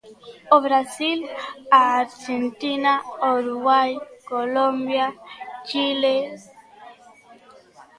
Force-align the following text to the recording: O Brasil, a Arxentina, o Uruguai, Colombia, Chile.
O 0.55 0.57
Brasil, 0.65 1.19
a 1.79 1.81
Arxentina, 2.03 2.93
o 3.25 3.27
Uruguai, 3.41 3.91
Colombia, 4.31 5.05
Chile. 5.67 6.15